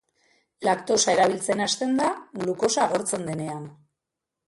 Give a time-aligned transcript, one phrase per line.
[0.67, 2.09] Laktosa erabiltzen hasten da
[2.43, 3.73] glukosa agortzen denean.